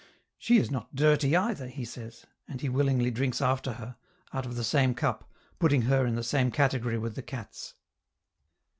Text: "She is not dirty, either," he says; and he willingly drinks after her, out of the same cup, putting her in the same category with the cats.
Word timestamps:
"She 0.39 0.57
is 0.57 0.71
not 0.71 0.95
dirty, 0.95 1.35
either," 1.35 1.67
he 1.67 1.85
says; 1.85 2.25
and 2.47 2.59
he 2.59 2.69
willingly 2.69 3.11
drinks 3.11 3.39
after 3.39 3.73
her, 3.73 3.97
out 4.33 4.47
of 4.47 4.55
the 4.55 4.63
same 4.63 4.95
cup, 4.95 5.29
putting 5.59 5.83
her 5.83 6.07
in 6.07 6.15
the 6.15 6.23
same 6.23 6.49
category 6.49 6.97
with 6.97 7.13
the 7.13 7.21
cats. 7.21 7.75